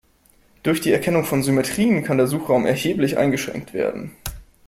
[0.63, 4.09] Durch die Erkennung von Symmetrien kann der Suchraum erheblich eingeschränkt werden.